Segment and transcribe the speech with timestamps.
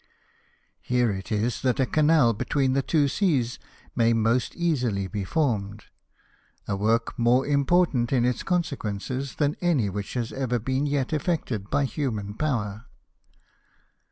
[0.81, 3.59] Here it is that a canal between the two seas
[3.95, 5.83] may most easily be formed—
[6.67, 10.87] a work more im portant in its consequences than any which has ever yet been
[10.89, 12.85] effected by human power.